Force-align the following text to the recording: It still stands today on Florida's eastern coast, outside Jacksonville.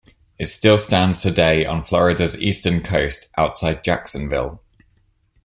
It 0.39 0.47
still 0.47 0.79
stands 0.79 1.21
today 1.21 1.63
on 1.63 1.85
Florida's 1.85 2.35
eastern 2.41 2.81
coast, 2.81 3.27
outside 3.37 3.83
Jacksonville. 3.83 4.59